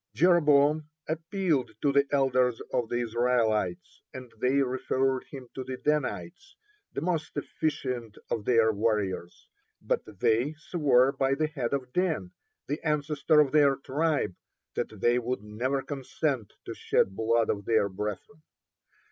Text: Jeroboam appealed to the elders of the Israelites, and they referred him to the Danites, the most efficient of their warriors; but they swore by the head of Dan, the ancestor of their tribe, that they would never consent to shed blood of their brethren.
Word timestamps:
Jeroboam 0.15 0.89
appealed 1.07 1.73
to 1.83 1.91
the 1.91 2.07
elders 2.09 2.59
of 2.73 2.89
the 2.89 3.01
Israelites, 3.01 4.01
and 4.11 4.31
they 4.41 4.63
referred 4.63 5.25
him 5.25 5.47
to 5.53 5.63
the 5.63 5.77
Danites, 5.77 6.55
the 6.91 7.01
most 7.01 7.37
efficient 7.37 8.17
of 8.31 8.45
their 8.45 8.71
warriors; 8.73 9.47
but 9.79 10.01
they 10.19 10.53
swore 10.53 11.11
by 11.11 11.35
the 11.35 11.45
head 11.45 11.71
of 11.71 11.93
Dan, 11.93 12.31
the 12.67 12.81
ancestor 12.83 13.39
of 13.39 13.51
their 13.51 13.75
tribe, 13.75 14.33
that 14.73 15.01
they 15.01 15.19
would 15.19 15.43
never 15.43 15.83
consent 15.83 16.53
to 16.65 16.73
shed 16.73 17.15
blood 17.15 17.51
of 17.51 17.65
their 17.65 17.87
brethren. 17.87 18.41